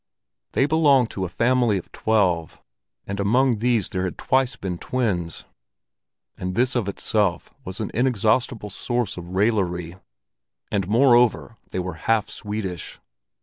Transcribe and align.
They 0.53 0.65
belonged 0.65 1.11
to 1.11 1.25
a 1.25 1.29
family 1.29 1.77
of 1.77 1.91
twelve, 1.91 2.59
and 3.05 3.19
among 3.19 3.59
these 3.59 3.87
there 3.89 4.05
had 4.05 4.17
twice 4.17 4.55
been 4.55 4.79
twins, 4.79 5.45
and 6.35 6.55
this 6.55 6.75
of 6.75 6.89
itself 6.89 7.53
was 7.63 7.79
an 7.79 7.91
inexhaustible 7.93 8.71
source 8.71 9.15
of 9.15 9.27
raillery; 9.35 9.97
and 10.71 10.87
moreover 10.87 11.57
they 11.69 11.77
were 11.77 11.93
half 12.09 12.31
Swedish. 12.31 12.99